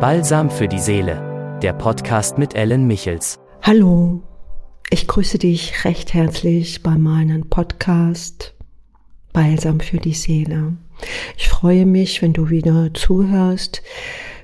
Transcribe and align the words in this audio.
Balsam 0.00 0.48
für 0.48 0.68
die 0.68 0.78
Seele, 0.78 1.58
der 1.60 1.72
Podcast 1.72 2.38
mit 2.38 2.54
Ellen 2.54 2.86
Michels. 2.86 3.40
Hallo, 3.62 4.22
ich 4.90 5.08
grüße 5.08 5.38
dich 5.38 5.84
recht 5.84 6.14
herzlich 6.14 6.84
bei 6.84 6.96
meinem 6.96 7.48
Podcast 7.48 8.54
Balsam 9.32 9.80
für 9.80 9.96
die 9.96 10.14
Seele. 10.14 10.76
Ich 11.36 11.48
freue 11.48 11.84
mich, 11.84 12.22
wenn 12.22 12.32
du 12.32 12.48
wieder 12.48 12.94
zuhörst. 12.94 13.82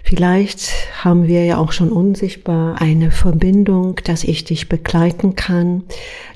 Vielleicht 0.03 0.73
haben 1.05 1.29
wir 1.29 1.45
ja 1.45 1.59
auch 1.59 1.71
schon 1.71 1.93
unsichtbar 1.93 2.81
eine 2.81 3.13
Verbindung, 3.13 4.01
dass 4.03 4.25
ich 4.25 4.43
dich 4.43 4.69
begleiten 4.69 5.37
kann, 5.37 5.85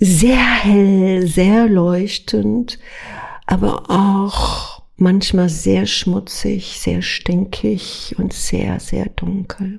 sehr 0.00 0.36
hell, 0.38 1.26
sehr 1.26 1.68
leuchtend, 1.68 2.78
aber 3.46 3.90
auch 3.90 4.82
manchmal 4.96 5.50
sehr 5.50 5.86
schmutzig, 5.86 6.80
sehr 6.80 7.02
stinkig 7.02 8.14
und 8.18 8.32
sehr, 8.32 8.80
sehr 8.80 9.06
dunkel. 9.10 9.76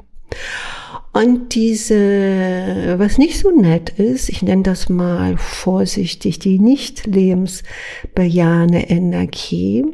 Und 1.12 1.56
diese, 1.56 2.96
was 2.98 3.18
nicht 3.18 3.40
so 3.40 3.50
nett 3.50 3.90
ist, 3.98 4.30
ich 4.30 4.44
nenne 4.44 4.64
das 4.64 4.90
mal 4.90 5.38
vorsichtig, 5.38 6.38
die 6.40 6.60
nicht 6.60 7.08
lebensbejahende 7.08 8.80
Energie, 8.80 9.86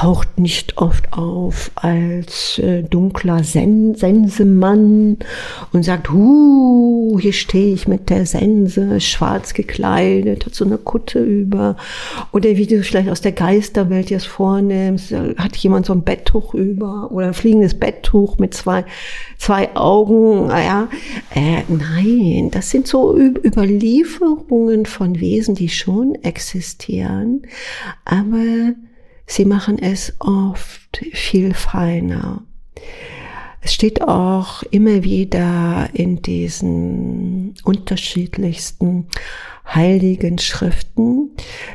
taucht 0.00 0.38
nicht 0.38 0.78
oft 0.78 1.12
auf 1.12 1.70
als 1.74 2.58
äh, 2.58 2.82
dunkler 2.82 3.44
Sen 3.44 3.94
Sensemann 3.94 5.18
und 5.74 5.82
sagt, 5.82 6.10
hu, 6.10 7.18
hier 7.20 7.34
stehe 7.34 7.74
ich 7.74 7.86
mit 7.86 8.08
der 8.08 8.24
Sense, 8.24 8.98
schwarz 9.02 9.52
gekleidet, 9.52 10.46
hat 10.46 10.54
so 10.54 10.64
eine 10.64 10.78
Kutte 10.78 11.22
über. 11.22 11.76
Oder 12.32 12.56
wie 12.56 12.66
du 12.66 12.82
vielleicht 12.82 13.10
aus 13.10 13.20
der 13.20 13.32
Geisterwelt 13.32 14.08
jetzt 14.08 14.26
vornimmst, 14.26 15.12
hat 15.36 15.54
jemand 15.56 15.84
so 15.84 15.92
ein 15.92 16.02
Betttuch 16.02 16.54
über 16.54 17.12
oder 17.12 17.26
ein 17.26 17.34
fliegendes 17.34 17.78
Betttuch 17.78 18.38
mit 18.38 18.54
zwei, 18.54 18.86
zwei 19.36 19.76
Augen. 19.76 20.48
Ja, 20.48 20.88
äh, 21.34 21.62
nein, 21.68 22.50
das 22.50 22.70
sind 22.70 22.86
so 22.86 23.14
Überlieferungen 23.18 24.86
von 24.86 25.20
Wesen, 25.20 25.54
die 25.54 25.68
schon 25.68 26.14
existieren, 26.14 27.42
aber 28.06 28.72
Sie 29.30 29.44
machen 29.44 29.78
es 29.78 30.12
oft 30.18 31.04
viel 31.12 31.54
feiner. 31.54 32.42
Es 33.60 33.74
steht 33.74 34.02
auch 34.02 34.64
immer 34.64 35.04
wieder 35.04 35.88
in 35.92 36.20
diesen 36.20 37.54
unterschiedlichsten 37.62 39.06
heiligen 39.72 40.40
Schriften, 40.40 41.30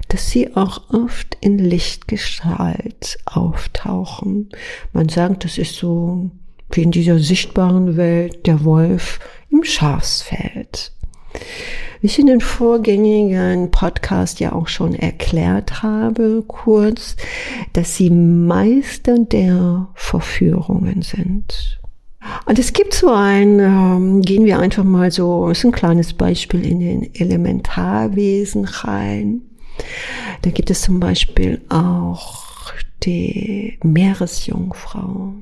dass 0.09 0.29
sie 0.31 0.53
auch 0.57 0.89
oft 0.89 1.37
in 1.39 1.57
Lichtgestalt 1.57 3.19
auftauchen. 3.23 4.49
Man 4.91 5.07
sagt, 5.07 5.45
das 5.45 5.57
ist 5.57 5.75
so 5.75 6.31
wie 6.71 6.83
in 6.83 6.91
dieser 6.91 7.19
sichtbaren 7.19 7.95
Welt 7.95 8.47
der 8.47 8.65
Wolf 8.65 9.19
im 9.49 9.63
Schafsfeld. 9.63 10.91
Wie 12.01 12.07
ich 12.07 12.19
in 12.19 12.27
den 12.27 12.41
vorgängigen 12.41 13.71
Podcast 13.71 14.39
ja 14.39 14.51
auch 14.51 14.67
schon 14.67 14.93
erklärt 14.93 15.81
habe, 15.81 16.43
kurz, 16.47 17.15
dass 17.73 17.95
sie 17.95 18.09
Meister 18.09 19.17
der 19.17 19.87
Verführungen 19.95 21.01
sind. 21.01 21.79
Und 22.45 22.59
es 22.59 22.73
gibt 22.73 22.93
so 22.93 23.09
ein, 23.11 23.59
ähm, 23.59 24.21
gehen 24.21 24.45
wir 24.45 24.59
einfach 24.59 24.83
mal 24.83 25.11
so, 25.11 25.49
ist 25.49 25.63
ein 25.63 25.71
kleines 25.71 26.13
Beispiel 26.13 26.65
in 26.65 26.79
den 26.79 27.15
Elementarwesen 27.15 28.65
rein. 28.65 29.41
Da 30.41 30.49
gibt 30.49 30.69
es 30.71 30.81
zum 30.81 30.99
Beispiel 30.99 31.61
auch 31.69 32.43
die 33.03 33.77
Meeresjungfrau 33.83 35.33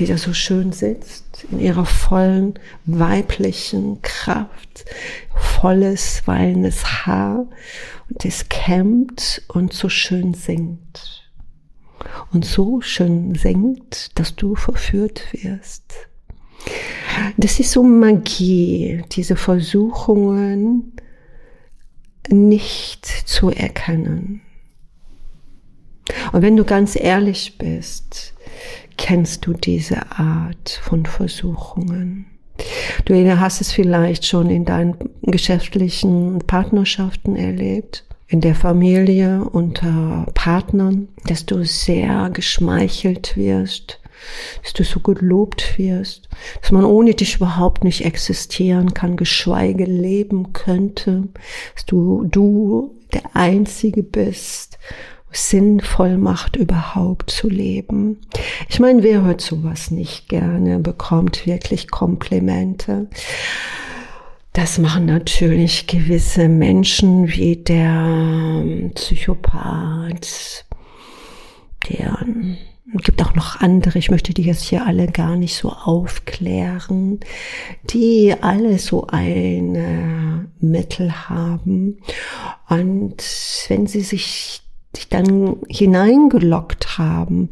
die 0.00 0.06
da 0.06 0.16
so 0.16 0.32
schön 0.32 0.72
sitzt, 0.72 1.46
in 1.52 1.60
ihrer 1.60 1.84
vollen 1.84 2.54
weiblichen 2.86 4.00
Kraft, 4.00 4.86
volles, 5.34 6.22
wallendes 6.24 7.06
Haar 7.06 7.46
und 8.08 8.24
es 8.24 8.48
kämmt 8.48 9.42
und 9.48 9.74
so 9.74 9.90
schön 9.90 10.32
singt. 10.32 11.30
Und 12.32 12.46
so 12.46 12.80
schön 12.80 13.34
singt, 13.34 14.18
dass 14.18 14.34
du 14.34 14.54
verführt 14.54 15.22
wirst. 15.32 16.08
Das 17.36 17.60
ist 17.60 17.72
so 17.72 17.82
Magie, 17.82 19.04
diese 19.12 19.36
Versuchungen 19.36 20.94
nicht 22.30 23.04
zu 23.04 23.50
erkennen. 23.50 24.40
Und 26.32 26.40
wenn 26.40 26.56
du 26.56 26.64
ganz 26.64 26.96
ehrlich 26.96 27.58
bist, 27.58 28.32
kennst 28.96 29.46
du 29.46 29.52
diese 29.52 30.10
Art 30.12 30.80
von 30.82 31.06
Versuchungen. 31.06 32.26
Du 33.04 33.14
hast 33.40 33.60
es 33.60 33.72
vielleicht 33.72 34.26
schon 34.26 34.50
in 34.50 34.64
deinen 34.64 34.94
geschäftlichen 35.22 36.38
Partnerschaften 36.46 37.36
erlebt, 37.36 38.04
in 38.28 38.40
der 38.40 38.54
Familie, 38.54 39.44
unter 39.44 40.26
Partnern, 40.34 41.08
dass 41.26 41.46
du 41.46 41.64
sehr 41.64 42.30
geschmeichelt 42.30 43.36
wirst, 43.36 44.00
dass 44.62 44.72
du 44.72 44.84
so 44.84 45.00
gelobt 45.00 45.78
wirst, 45.78 46.28
dass 46.60 46.70
man 46.70 46.84
ohne 46.84 47.14
dich 47.14 47.36
überhaupt 47.36 47.82
nicht 47.82 48.04
existieren 48.04 48.94
kann, 48.94 49.16
geschweige 49.16 49.84
leben 49.84 50.52
könnte, 50.52 51.28
dass 51.74 51.86
du, 51.86 52.24
du 52.24 52.94
der 53.12 53.34
Einzige 53.34 54.02
bist, 54.02 54.78
sinnvoll 55.32 56.18
macht, 56.18 56.56
überhaupt 56.56 57.30
zu 57.30 57.48
leben. 57.48 58.18
Ich 58.68 58.80
meine, 58.80 59.02
wer 59.02 59.22
hört 59.22 59.40
sowas 59.40 59.90
nicht 59.90 60.28
gerne, 60.28 60.78
bekommt 60.78 61.46
wirklich 61.46 61.90
Komplimente. 61.90 63.08
Das 64.52 64.78
machen 64.78 65.06
natürlich 65.06 65.86
gewisse 65.86 66.48
Menschen 66.48 67.28
wie 67.28 67.56
der 67.56 68.62
ähm, 68.62 68.90
Psychopath, 68.94 70.66
der 71.88 72.18
es 72.96 73.04
gibt 73.04 73.22
auch 73.22 73.34
noch 73.34 73.60
andere, 73.60 73.98
ich 73.98 74.10
möchte 74.10 74.34
die 74.34 74.42
jetzt 74.42 74.64
hier 74.64 74.84
alle 74.84 75.06
gar 75.06 75.36
nicht 75.36 75.54
so 75.54 75.70
aufklären, 75.70 77.20
die 77.84 78.34
alle 78.40 78.78
so 78.78 79.06
ein 79.06 79.74
äh, 79.76 80.64
Mittel 80.64 81.28
haben. 81.28 81.98
Und 82.68 83.22
wenn 83.68 83.86
sie 83.86 84.00
sich, 84.00 84.62
sich 84.94 85.08
dann 85.08 85.56
hineingelockt 85.68 86.98
haben, 86.98 87.50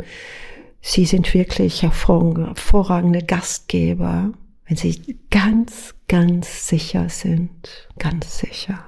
sie 0.81 1.05
sind 1.05 1.33
wirklich 1.35 1.83
hervorragende 1.83 3.23
Gastgeber, 3.23 4.33
wenn 4.67 4.77
sie 4.77 5.19
ganz, 5.31 5.95
ganz 6.09 6.69
sicher 6.69 7.09
sind, 7.09 7.89
ganz 7.99 8.39
sicher. 8.39 8.81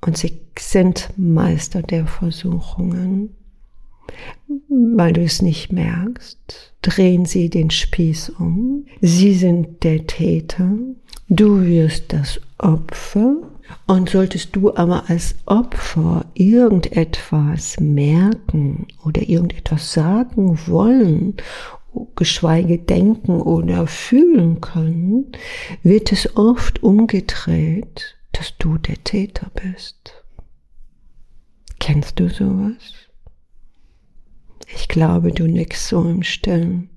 Und 0.00 0.16
sie 0.16 0.40
sind 0.58 1.10
Meister 1.16 1.82
der 1.82 2.06
Versuchungen 2.06 3.34
weil 4.68 5.12
du 5.12 5.22
es 5.22 5.42
nicht 5.42 5.72
merkst, 5.72 6.72
drehen 6.82 7.24
sie 7.24 7.50
den 7.50 7.70
Spieß 7.70 8.30
um. 8.30 8.86
Sie 9.00 9.34
sind 9.34 9.82
der 9.84 10.06
Täter, 10.06 10.70
du 11.28 11.62
wirst 11.62 12.12
das 12.12 12.40
Opfer. 12.58 13.36
Und 13.86 14.10
solltest 14.10 14.54
du 14.54 14.74
aber 14.74 15.08
als 15.08 15.34
Opfer 15.46 16.26
irgendetwas 16.34 17.78
merken 17.80 18.86
oder 19.04 19.22
irgendetwas 19.28 19.92
sagen 19.92 20.58
wollen, 20.66 21.36
geschweige 22.16 22.78
denken 22.78 23.40
oder 23.40 23.86
fühlen 23.86 24.60
können, 24.60 25.32
wird 25.82 26.12
es 26.12 26.36
oft 26.36 26.82
umgedreht, 26.82 28.16
dass 28.32 28.56
du 28.58 28.78
der 28.78 29.02
Täter 29.04 29.50
bist. 29.54 30.12
Kennst 31.78 32.20
du 32.20 32.28
sowas? 32.28 32.94
Ich 34.74 34.88
glaube, 34.88 35.32
du 35.32 35.46
nix 35.46 35.88
so 35.88 36.02
im 36.02 36.22
Stillen. 36.22 36.90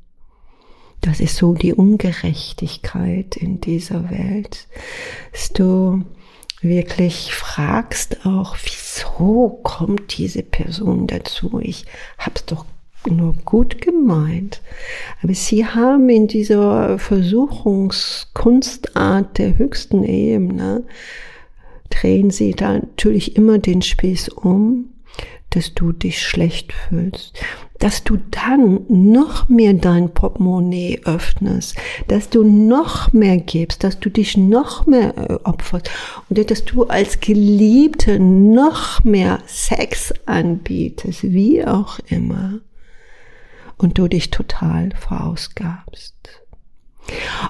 Das 0.99 1.19
ist 1.19 1.37
so 1.37 1.53
die 1.53 1.73
Ungerechtigkeit 1.73 3.35
in 3.37 3.59
dieser 3.59 4.11
Welt, 4.11 4.67
dass 5.31 5.49
du 5.49 6.03
wirklich 6.61 7.33
fragst 7.33 8.25
auch, 8.25 8.55
wieso 8.63 9.59
kommt 9.63 10.17
diese 10.17 10.43
Person 10.43 11.07
dazu? 11.07 11.59
Ich 11.61 11.85
hab's 12.17 12.45
doch 12.45 12.65
nur 13.09 13.33
gut 13.45 13.81
gemeint. 13.81 14.61
Aber 15.23 15.33
sie 15.33 15.65
haben 15.65 16.09
in 16.09 16.27
dieser 16.27 16.99
Versuchungskunstart 16.99 19.37
der 19.37 19.57
höchsten 19.57 20.03
Ebene, 20.03 20.83
drehen 21.89 22.29
sie 22.29 22.51
da 22.51 22.73
natürlich 22.73 23.35
immer 23.35 23.57
den 23.57 23.81
Spieß 23.81 24.29
um 24.29 24.91
dass 25.51 25.73
du 25.73 25.91
dich 25.91 26.21
schlecht 26.21 26.73
fühlst, 26.73 27.39
dass 27.81 28.03
du 28.03 28.17
dann 28.29 28.85
noch 28.87 29.49
mehr 29.49 29.73
dein 29.73 30.13
Portemonnaie 30.13 31.01
öffnest, 31.03 31.75
dass 32.07 32.29
du 32.29 32.43
noch 32.43 33.11
mehr 33.11 33.37
gibst, 33.37 33.83
dass 33.83 33.99
du 33.99 34.09
dich 34.09 34.37
noch 34.37 34.85
mehr 34.85 35.17
äh, 35.17 35.33
opferst 35.43 35.89
und 36.29 36.51
dass 36.51 36.63
du 36.63 36.85
als 36.85 37.19
Geliebte 37.19 38.19
noch 38.19 39.03
mehr 39.03 39.39
Sex 39.47 40.13
anbietest, 40.27 41.23
wie 41.23 41.65
auch 41.65 41.97
immer, 42.07 42.59
und 43.77 43.97
du 43.97 44.07
dich 44.07 44.29
total 44.29 44.91
verausgabst. 44.91 46.13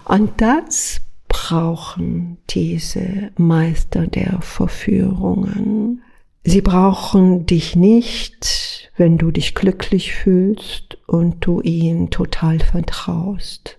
Und 0.05 0.39
das 0.39 1.01
brauchen 1.27 2.37
diese 2.49 3.31
Meister 3.37 4.07
der 4.07 4.41
Verführungen 4.41 6.01
Sie 6.43 6.61
brauchen 6.61 7.45
dich 7.45 7.75
nicht, 7.75 8.89
wenn 8.97 9.19
du 9.19 9.29
dich 9.29 9.53
glücklich 9.53 10.13
fühlst 10.13 10.97
und 11.07 11.45
du 11.45 11.61
ihnen 11.61 12.09
total 12.09 12.59
vertraust. 12.59 13.77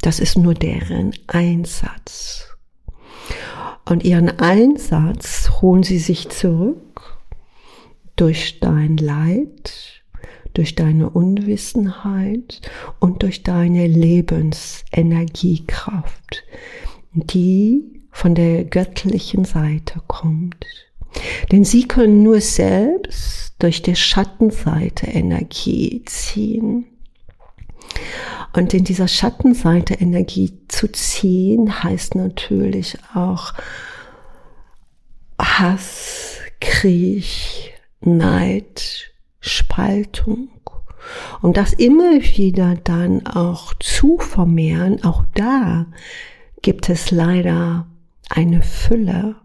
Das 0.00 0.18
ist 0.18 0.38
nur 0.38 0.54
deren 0.54 1.12
Einsatz. 1.26 2.56
Und 3.84 4.04
ihren 4.04 4.40
Einsatz 4.40 5.60
holen 5.60 5.82
sie 5.82 5.98
sich 5.98 6.30
zurück 6.30 7.18
durch 8.16 8.58
dein 8.60 8.96
Leid, 8.96 10.02
durch 10.54 10.74
deine 10.74 11.10
Unwissenheit 11.10 12.62
und 13.00 13.22
durch 13.22 13.42
deine 13.42 13.86
Lebensenergiekraft, 13.86 16.42
die 17.12 18.00
von 18.10 18.34
der 18.34 18.64
göttlichen 18.64 19.44
Seite 19.44 20.00
kommt. 20.06 20.85
Denn 21.50 21.64
sie 21.64 21.86
können 21.88 22.22
nur 22.22 22.40
selbst 22.40 23.54
durch 23.58 23.82
die 23.82 23.96
Schattenseite 23.96 25.06
Energie 25.06 26.02
ziehen. 26.04 26.86
Und 28.52 28.74
in 28.74 28.84
dieser 28.84 29.08
Schattenseite 29.08 29.94
Energie 29.94 30.58
zu 30.68 30.88
ziehen, 30.88 31.82
heißt 31.82 32.14
natürlich 32.14 32.98
auch 33.14 33.52
Hass, 35.40 36.38
Krieg, 36.60 37.74
Neid, 38.00 39.12
Spaltung. 39.40 40.48
Und 41.40 41.56
das 41.56 41.72
immer 41.72 42.14
wieder 42.14 42.76
dann 42.82 43.26
auch 43.26 43.74
zu 43.74 44.18
vermehren, 44.18 45.04
auch 45.04 45.24
da 45.34 45.86
gibt 46.62 46.88
es 46.88 47.10
leider 47.10 47.86
eine 48.28 48.62
Fülle 48.62 49.36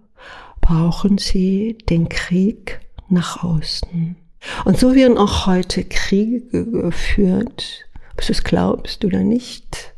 brauchen 0.62 1.18
sie 1.18 1.78
den 1.90 2.08
Krieg 2.10 2.80
nach 3.10 3.44
außen. 3.44 4.16
Und 4.66 4.78
so 4.78 4.96
werden 4.96 5.18
auch 5.18 5.46
heute 5.46 5.84
Kriege 5.84 6.66
geführt, 6.66 7.86
ob 8.14 8.26
du 8.26 8.32
es 8.32 8.44
glaubst 8.44 9.06
oder 9.06 9.20
nicht, 9.20 9.94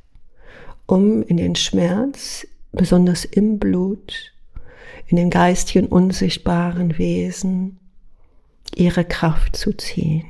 um 0.85 1.23
in 1.23 1.37
den 1.37 1.55
Schmerz, 1.55 2.45
besonders 2.71 3.23
im 3.23 3.59
Blut, 3.59 4.33
in 5.07 5.17
den 5.17 5.29
geistigen, 5.29 5.87
unsichtbaren 5.87 6.97
Wesen 6.97 7.79
ihre 8.75 9.05
Kraft 9.05 9.55
zu 9.55 9.73
ziehen. 9.73 10.25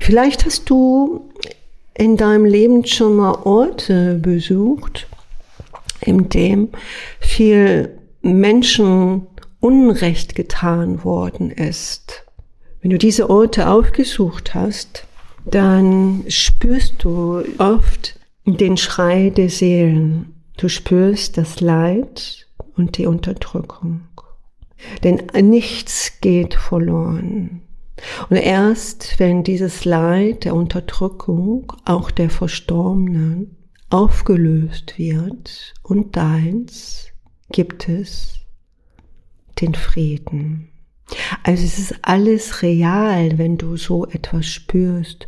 Vielleicht 0.00 0.44
hast 0.44 0.68
du 0.70 1.30
in 1.96 2.16
deinem 2.16 2.44
Leben 2.44 2.84
schon 2.84 3.16
mal 3.16 3.34
Orte 3.44 4.16
besucht, 4.16 5.06
in 6.00 6.28
dem 6.28 6.68
viel 7.20 7.98
Menschen 8.20 9.26
Unrecht 9.64 10.34
getan 10.34 11.04
worden 11.04 11.50
ist. 11.50 12.26
Wenn 12.82 12.90
du 12.90 12.98
diese 12.98 13.30
Orte 13.30 13.70
aufgesucht 13.70 14.54
hast, 14.54 15.06
dann 15.46 16.22
spürst 16.28 17.02
du 17.02 17.42
oft 17.56 18.20
den 18.44 18.76
Schrei 18.76 19.30
der 19.30 19.48
Seelen. 19.48 20.34
Du 20.58 20.68
spürst 20.68 21.38
das 21.38 21.62
Leid 21.62 22.46
und 22.76 22.98
die 22.98 23.06
Unterdrückung. 23.06 24.02
Denn 25.02 25.22
nichts 25.48 26.20
geht 26.20 26.52
verloren. 26.52 27.62
Und 28.28 28.36
erst 28.36 29.18
wenn 29.18 29.44
dieses 29.44 29.86
Leid 29.86 30.44
der 30.44 30.54
Unterdrückung, 30.54 31.72
auch 31.86 32.10
der 32.10 32.28
Verstorbenen, 32.28 33.56
aufgelöst 33.88 34.98
wird 34.98 35.72
und 35.82 36.16
deins, 36.16 37.06
gibt 37.50 37.88
es 37.88 38.43
den 39.60 39.74
Frieden. 39.74 40.68
Also 41.42 41.64
es 41.64 41.78
ist 41.78 41.94
alles 42.02 42.62
real, 42.62 43.36
wenn 43.36 43.58
du 43.58 43.76
so 43.76 44.06
etwas 44.06 44.46
spürst. 44.46 45.26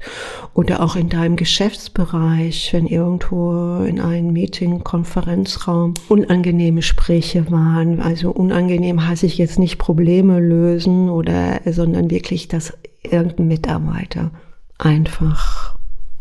Oder 0.55 0.83
auch 0.83 0.97
in 0.97 1.11
deinem 1.11 1.37
Geschäftsbereich, 1.37 2.73
wenn 2.73 2.87
irgendwo 2.87 3.85
in 3.85 4.01
einem 4.01 4.33
Meeting, 4.33 4.83
Konferenzraum 4.85 5.95
unangenehme 6.09 6.77
Gespräche 6.77 7.51
waren. 7.51 8.01
Also 8.01 8.31
unangenehm 8.31 9.07
heißt 9.07 9.25
ich 9.25 9.37
jetzt 9.37 9.59
nicht 9.59 9.79
Probleme 9.79 10.41
lösen 10.41 11.11
oder, 11.11 11.61
sondern 11.67 12.11
wirklich, 12.11 12.49
dass 12.49 12.73
irgendein 13.03 13.49
Mitarbeiter 13.49 14.31
einfach 14.79 15.76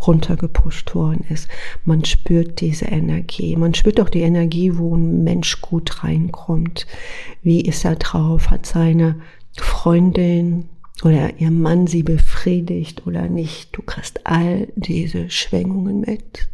runtergepusht 0.08 0.96
worden 0.96 1.26
ist. 1.30 1.48
Man 1.84 2.06
spürt 2.06 2.62
diese 2.62 2.86
Energie. 2.86 3.56
Man 3.56 3.74
spürt 3.74 4.00
auch 4.00 4.10
die 4.10 4.22
Energie, 4.22 4.78
wo 4.78 4.96
ein 4.96 5.24
Mensch 5.24 5.62
gut 5.62 6.04
reinkommt. 6.04 6.88
Wie 7.42 7.62
ist 7.62 7.86
er 7.86 7.96
drauf? 7.96 8.50
Hat 8.50 8.66
seine 8.66 9.22
Freundin 9.58 10.70
oder 11.04 11.40
ihr 11.40 11.52
Mann 11.52 11.88
sie 11.88 12.04
befriedigt 12.04 13.06
oder 13.06 13.28
nicht? 13.28 13.76
Du 13.76 13.82
kriegst 13.82 14.26
all 14.26 14.68
diese 14.76 15.30
Schwingungen 15.30 16.02
mit. 16.02 16.48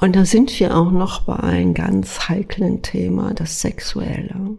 Und 0.00 0.16
da 0.16 0.24
sind 0.24 0.58
wir 0.58 0.76
auch 0.76 0.90
noch 0.90 1.22
bei 1.22 1.36
einem 1.36 1.74
ganz 1.74 2.28
heiklen 2.28 2.82
Thema, 2.82 3.34
das 3.34 3.60
Sexuelle. 3.60 4.56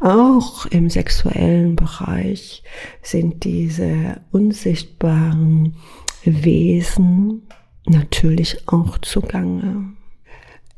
Auch 0.00 0.66
im 0.66 0.90
sexuellen 0.90 1.76
Bereich 1.76 2.62
sind 3.02 3.44
diese 3.44 4.20
unsichtbaren 4.32 5.76
Wesen 6.24 7.42
natürlich 7.86 8.68
auch 8.68 8.98
zugange. 8.98 9.92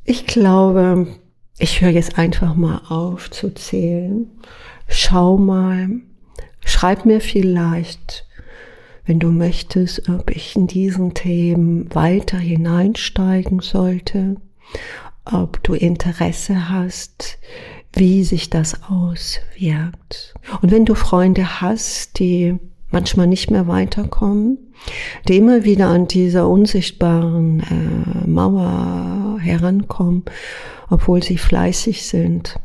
Ich 0.04 0.26
glaube, 0.26 1.06
Ich 1.58 1.80
höre 1.80 1.90
jetzt 1.90 2.18
einfach 2.18 2.54
mal 2.54 2.82
auf 2.88 3.30
zu 3.30 3.54
zählen. 3.54 4.30
Schau 4.88 5.38
mal, 5.38 5.88
schreib 6.60 7.06
mir 7.06 7.22
vielleicht, 7.22 8.26
wenn 9.06 9.18
du 9.18 9.30
möchtest, 9.30 10.08
ob 10.10 10.30
ich 10.30 10.54
in 10.54 10.66
diesen 10.66 11.14
Themen 11.14 11.94
weiter 11.94 12.36
hineinsteigen 12.38 13.60
sollte, 13.60 14.36
ob 15.24 15.62
du 15.62 15.72
Interesse 15.72 16.68
hast, 16.68 17.38
wie 17.94 18.22
sich 18.22 18.50
das 18.50 18.82
auswirkt. 18.82 20.34
Und 20.60 20.70
wenn 20.70 20.84
du 20.84 20.94
Freunde 20.94 21.62
hast, 21.62 22.18
die 22.18 22.58
manchmal 22.90 23.26
nicht 23.26 23.50
mehr 23.50 23.66
weiterkommen, 23.66 24.58
die 25.28 25.36
immer 25.36 25.64
wieder 25.64 25.88
an 25.88 26.06
dieser 26.06 26.48
unsichtbaren 26.48 27.60
äh, 27.60 28.26
Mauer 28.28 29.38
herankommen, 29.40 30.24
obwohl 30.88 31.22
sie 31.22 31.38
fleißig 31.38 32.06
sind 32.06 32.58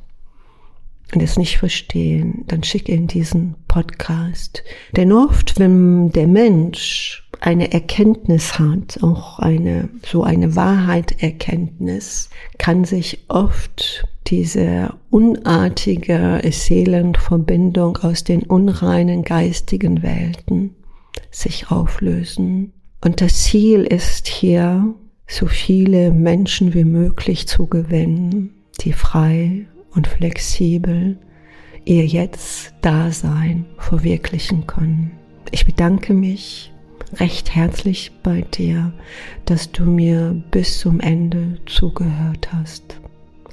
und 1.13 1.22
es 1.22 1.38
nicht 1.38 1.58
verstehen, 1.58 2.44
dann 2.48 2.63
schick 2.63 2.88
ihnen 2.88 3.08
diesen 3.08 3.56
Podcast. 3.68 4.63
Denn 4.96 5.12
oft, 5.12 5.60
wenn 5.60 6.12
der 6.12 6.28
Mensch 6.28 7.28
eine 7.41 7.74
Erkenntnis 7.74 8.60
hat, 8.60 9.00
auch 9.01 9.39
eine, 9.39 9.89
so 10.05 10.24
eine 10.24 10.55
Wahrheiterkenntnis, 10.55 12.29
kann 12.60 12.86
sich 12.86 13.25
oft 13.27 14.07
diese 14.27 14.93
unartige 15.10 16.39
Seelenverbindung 16.50 17.98
aus 17.98 18.24
den 18.24 18.43
unreinen 18.43 19.24
geistigen 19.24 20.03
Welten 20.03 20.75
sich 21.31 21.71
auflösen. 21.71 22.74
Und 23.03 23.21
das 23.21 23.43
Ziel 23.43 23.83
ist 23.83 24.27
hier, 24.27 24.93
so 25.27 25.48
viele 25.48 26.12
Menschen 26.12 26.74
wie 26.74 26.83
möglich 26.83 27.48
zu 27.48 27.65
gewinnen, 27.65 28.51
die 28.81 28.93
frei 28.93 29.65
und 29.95 30.07
flexibel 30.07 31.17
ihr 31.86 32.05
Jetzt-Dasein 32.05 33.65
verwirklichen 33.77 34.67
können. 34.67 35.12
Ich 35.50 35.65
bedanke 35.65 36.13
mich 36.13 36.71
recht 37.13 37.53
herzlich 37.56 38.12
bei 38.24 38.41
dir, 38.41 38.91
dass 39.46 39.72
du 39.72 39.84
mir 39.84 40.41
bis 40.51 40.80
zum 40.80 41.00
Ende 41.00 41.58
zugehört 41.65 42.51
hast. 42.53 43.00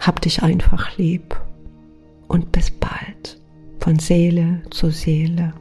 Hab 0.00 0.20
dich 0.20 0.42
einfach 0.42 0.96
lieb 0.96 1.36
und 2.28 2.52
bis 2.52 2.70
bald 2.70 3.40
von 3.80 3.98
Seele 3.98 4.62
zu 4.70 4.90
Seele. 4.90 5.52